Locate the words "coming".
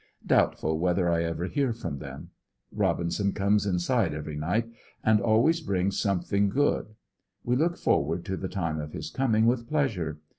9.11-9.45